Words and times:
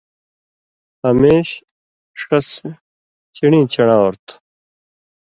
ہمیش 1.05 1.47
ݜس 2.21 2.49
چِن٘ڑیں 3.35 3.65
چن٘ڑاں 3.71 3.99
اور 4.03 4.13
تُھو 4.25 4.35